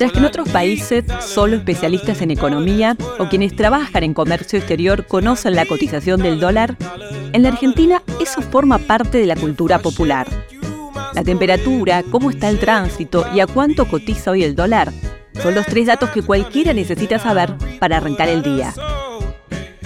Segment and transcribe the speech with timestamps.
[0.00, 5.04] Mientras que en otros países solo especialistas en economía o quienes trabajan en comercio exterior
[5.06, 6.74] conocen la cotización del dólar,
[7.34, 10.26] en la Argentina eso forma parte de la cultura popular.
[11.12, 14.90] La temperatura, cómo está el tránsito y a cuánto cotiza hoy el dólar
[15.42, 18.72] son los tres datos que cualquiera necesita saber para arrancar el día.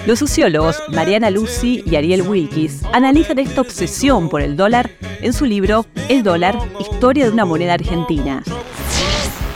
[0.06, 4.92] Los sociólogos Mariana Lucy y Ariel Wilkis analizan esta obsesión por el dólar
[5.22, 8.44] en su libro El dólar, historia de una moneda argentina.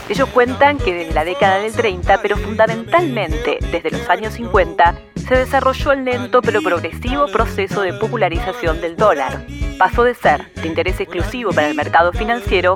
[0.08, 4.94] Ellos cuentan que desde la década del 30, pero fundamentalmente desde los años 50,
[5.28, 9.44] se desarrolló el lento pero progresivo proceso de popularización del dólar.
[9.78, 12.74] Pasó de ser de interés exclusivo para el mercado financiero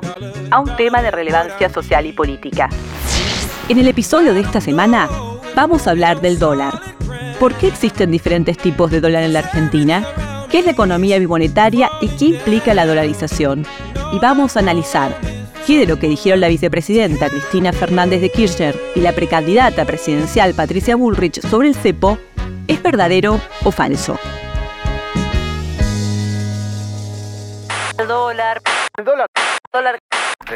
[0.51, 2.69] a un tema de relevancia social y política.
[3.67, 5.09] En el episodio de esta semana
[5.55, 6.79] vamos a hablar del dólar.
[7.39, 10.05] ¿Por qué existen diferentes tipos de dólar en la Argentina?
[10.51, 13.65] ¿Qué es la economía bimonetaria y qué implica la dolarización?
[14.11, 15.32] Y vamos a analizar
[15.65, 20.53] qué de lo que dijeron la vicepresidenta Cristina Fernández de Kirchner y la precandidata presidencial
[20.53, 22.17] Patricia Bullrich sobre el cepo
[22.67, 24.17] es verdadero o falso.
[28.07, 28.61] dólar,
[29.03, 29.27] dólar,
[29.71, 30.12] dólar.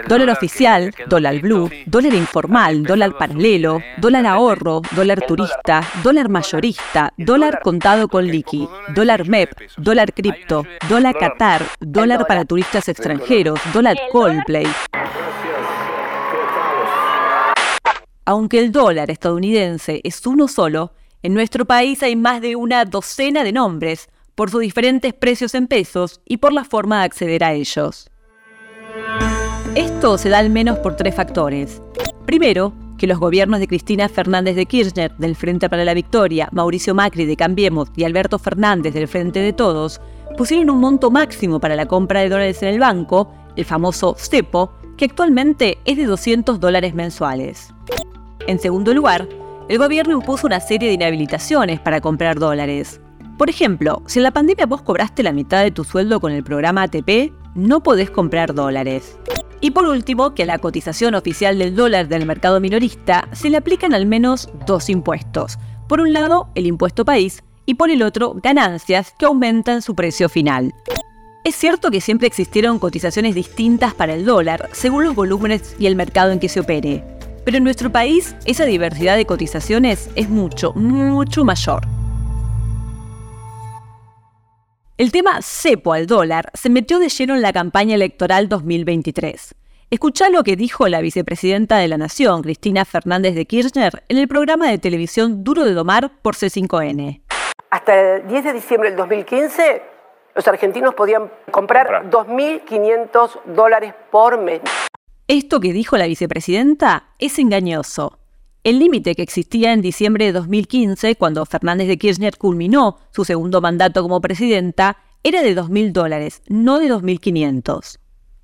[0.07, 7.61] Dólar oficial, dólar blue, dólar informal, dólar paralelo, dólar ahorro, dólar turista, dólar mayorista, dólar
[7.61, 14.67] contado con liqui, dólar MEP, dólar cripto, dólar Qatar, dólar para turistas extranjeros, dólar Coldplay.
[18.25, 23.43] Aunque el dólar estadounidense es uno solo, en nuestro país hay más de una docena
[23.43, 27.53] de nombres, por sus diferentes precios en pesos y por la forma de acceder a
[27.53, 28.07] ellos.
[29.77, 31.83] Esto se da al menos por tres factores.
[32.25, 36.95] Primero, que los gobiernos de Cristina Fernández de Kirchner del Frente para la Victoria, Mauricio
[36.95, 40.01] Macri de Cambiemos y Alberto Fernández del Frente de Todos
[40.35, 44.73] pusieron un monto máximo para la compra de dólares en el banco, el famoso CEPO,
[44.97, 47.71] que actualmente es de 200 dólares mensuales.
[48.47, 49.29] En segundo lugar,
[49.69, 52.99] el gobierno impuso una serie de inhabilitaciones para comprar dólares.
[53.37, 56.43] Por ejemplo, si en la pandemia vos cobraste la mitad de tu sueldo con el
[56.43, 59.17] programa ATP, no podés comprar dólares.
[59.59, 63.57] Y por último, que a la cotización oficial del dólar del mercado minorista se le
[63.57, 65.57] aplican al menos dos impuestos.
[65.89, 70.29] Por un lado, el impuesto país y por el otro, ganancias que aumentan su precio
[70.29, 70.73] final.
[71.43, 75.95] Es cierto que siempre existieron cotizaciones distintas para el dólar según los volúmenes y el
[75.95, 77.03] mercado en que se opere.
[77.43, 81.96] Pero en nuestro país esa diversidad de cotizaciones es mucho, mucho mayor.
[84.97, 89.53] El tema cepo al dólar se metió de lleno en la campaña electoral 2023.
[89.91, 94.27] Escuchá lo que dijo la vicepresidenta de la Nación, Cristina Fernández de Kirchner, en el
[94.27, 97.21] programa de televisión Duro de Domar por C5N.
[97.69, 99.83] Hasta el 10 de diciembre del 2015,
[100.33, 104.61] los argentinos podían comprar 2.500 dólares por mes.
[105.27, 108.17] Esto que dijo la vicepresidenta es engañoso.
[108.67, 113.61] El límite que existía en diciembre de 2015, cuando Fernández de Kirchner culminó su segundo
[113.61, 117.97] mandato como presidenta, era de 2.000 dólares, no de 2.500.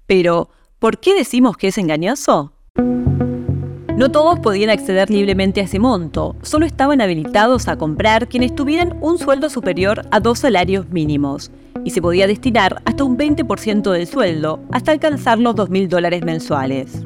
[0.07, 2.53] Pero, ¿por qué decimos que es engañoso?
[3.97, 8.97] No todos podían acceder libremente a ese monto, solo estaban habilitados a comprar quienes tuvieran
[9.01, 11.51] un sueldo superior a dos salarios mínimos,
[11.83, 17.03] y se podía destinar hasta un 20% del sueldo hasta alcanzar los 2.000 dólares mensuales.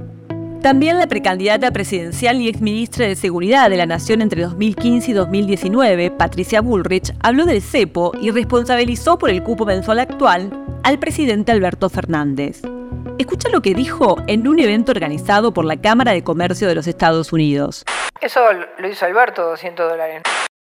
[0.62, 6.12] También la precandidata presidencial y exministra de Seguridad de la Nación entre 2015 y 2019,
[6.12, 10.50] Patricia Bullrich, habló del cepo y responsabilizó por el cupo mensual actual
[10.84, 12.64] al presidente Alberto Fernández.
[13.20, 16.88] Escucha lo que dijo en un evento organizado por la Cámara de Comercio de los
[16.88, 17.86] Estados Unidos.
[18.20, 18.42] Eso
[18.80, 20.24] lo hizo Alberto, 200 dólares.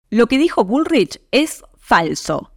[0.09, 1.63] Lo que dijo Bullrich es
[1.93, 2.49] falso.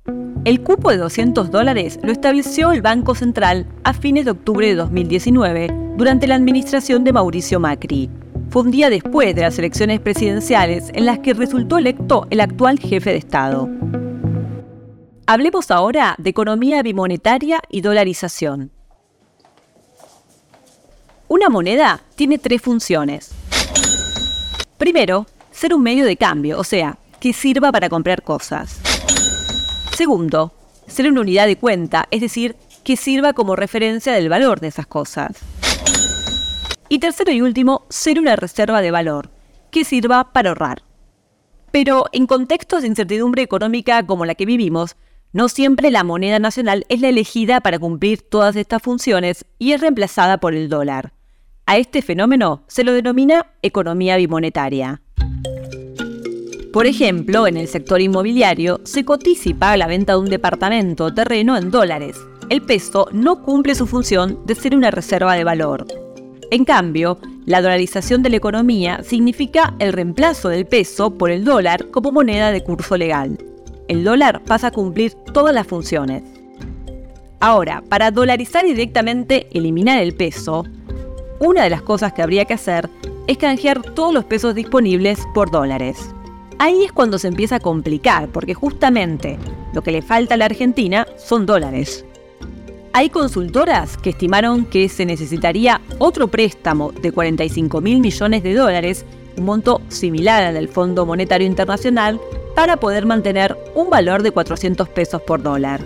[0.46, 4.76] El cupo de 200 dólares lo estableció el Banco Central a fines de octubre de
[4.76, 5.68] 2019
[5.98, 8.08] durante la administración de Mauricio Macri.
[8.48, 12.78] Fue un día después de las elecciones presidenciales en las que resultó electo el actual
[12.78, 13.68] jefe de Estado.
[15.26, 18.70] Hablemos ahora de economía bimonetaria y dolarización.
[21.28, 23.32] Una moneda tiene tres funciones.
[24.78, 28.85] Primero, ser un medio de cambio, o sea, que sirva para comprar cosas.
[29.96, 30.52] Segundo,
[30.86, 32.54] ser una unidad de cuenta, es decir,
[32.84, 35.38] que sirva como referencia del valor de esas cosas.
[36.90, 39.30] Y tercero y último, ser una reserva de valor,
[39.70, 40.82] que sirva para ahorrar.
[41.72, 44.96] Pero en contextos de incertidumbre económica como la que vivimos,
[45.32, 49.80] no siempre la moneda nacional es la elegida para cumplir todas estas funciones y es
[49.80, 51.14] reemplazada por el dólar.
[51.64, 55.00] A este fenómeno se lo denomina economía bimonetaria.
[56.76, 61.06] Por ejemplo, en el sector inmobiliario se cotiza y paga la venta de un departamento
[61.06, 62.18] o terreno en dólares.
[62.50, 65.86] El peso no cumple su función de ser una reserva de valor.
[66.50, 71.90] En cambio, la dolarización de la economía significa el reemplazo del peso por el dólar
[71.90, 73.38] como moneda de curso legal.
[73.88, 76.24] El dólar pasa a cumplir todas las funciones.
[77.40, 80.66] Ahora, para dolarizar directamente eliminar el peso,
[81.40, 82.90] una de las cosas que habría que hacer
[83.28, 86.10] es canjear todos los pesos disponibles por dólares.
[86.58, 89.38] Ahí es cuando se empieza a complicar, porque justamente
[89.74, 92.04] lo que le falta a la Argentina son dólares.
[92.94, 99.04] Hay consultoras que estimaron que se necesitaría otro préstamo de 45 mil millones de dólares,
[99.36, 102.18] un monto similar al del Fondo Monetario Internacional,
[102.54, 105.82] para poder mantener un valor de 400 pesos por dólar.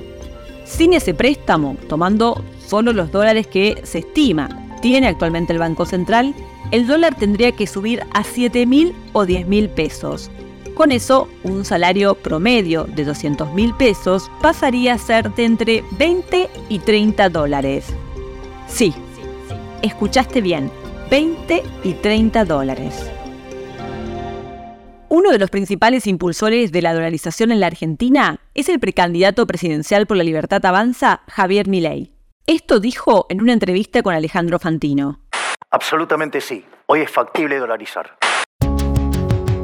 [0.64, 4.48] Sin ese préstamo, tomando solo los dólares que se estima
[4.80, 6.32] tiene actualmente el Banco Central,
[6.70, 10.30] el dólar tendría que subir a 7 mil o 10 mil pesos,
[10.80, 16.48] con eso, un salario promedio de 200 mil pesos pasaría a ser de entre 20
[16.70, 17.94] y 30 dólares.
[18.66, 18.94] Sí,
[19.82, 20.70] escuchaste bien,
[21.10, 23.10] 20 y 30 dólares.
[25.10, 30.06] Uno de los principales impulsores de la dolarización en la Argentina es el precandidato presidencial
[30.06, 32.14] por la libertad avanza, Javier Milei.
[32.46, 35.20] Esto dijo en una entrevista con Alejandro Fantino.
[35.70, 36.64] Absolutamente sí.
[36.86, 38.16] Hoy es factible dolarizar.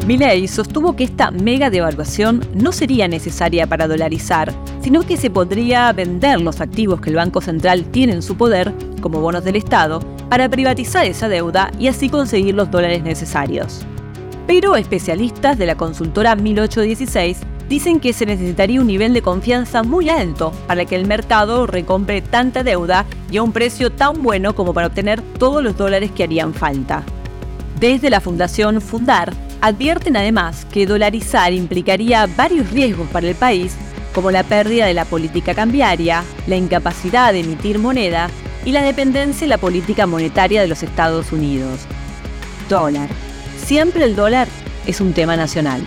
[0.06, 5.92] Milley sostuvo que esta mega devaluación no sería necesaria para dolarizar, sino que se podría
[5.92, 9.98] vender los activos que el Banco Central tiene en su poder, como bonos del Estado,
[10.28, 13.84] para privatizar esa deuda y así conseguir los dólares necesarios.
[14.46, 17.38] Pero especialistas de la consultora 1816
[17.68, 22.22] dicen que se necesitaría un nivel de confianza muy alto para que el mercado recompre
[22.22, 26.22] tanta deuda y a un precio tan bueno como para obtener todos los dólares que
[26.22, 27.02] harían falta.
[27.80, 29.34] Desde la Fundación Fundar,
[29.66, 33.74] Advierten además que dolarizar implicaría varios riesgos para el país,
[34.14, 38.30] como la pérdida de la política cambiaria, la incapacidad de emitir moneda
[38.64, 41.80] y la dependencia de la política monetaria de los Estados Unidos.
[42.68, 43.08] Dólar.
[43.58, 44.46] Siempre el dólar
[44.86, 45.82] es un tema nacional.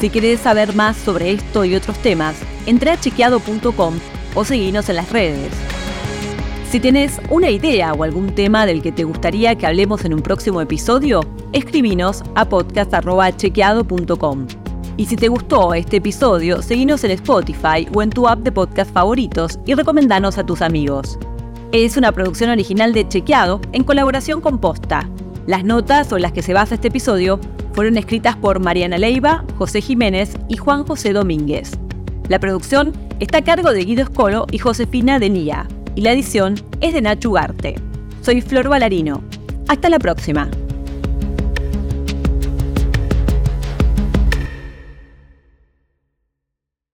[0.00, 2.36] Si querés saber más sobre esto y otros temas,
[2.66, 3.98] entra a chequeado.com
[4.36, 5.50] o seguinos en las redes.
[6.70, 10.22] Si tienes una idea o algún tema del que te gustaría que hablemos en un
[10.22, 11.22] próximo episodio,
[11.52, 14.46] escribinos a podcast.chequeado.com.
[14.96, 18.92] Y si te gustó este episodio, seguinos en Spotify o en tu app de podcast
[18.92, 21.18] favoritos y recomendanos a tus amigos.
[21.72, 25.10] Es una producción original de Chequeado en colaboración con Posta.
[25.48, 27.40] Las notas o las que se basa este episodio
[27.72, 31.72] fueron escritas por Mariana Leiva, José Jiménez y Juan José Domínguez.
[32.28, 36.94] La producción está a cargo de Guido Escolo y Josefina Denía y la edición es
[36.94, 37.76] de Nacho Ugarte.
[38.22, 39.22] Soy Flor Balarino.
[39.68, 40.50] Hasta la próxima.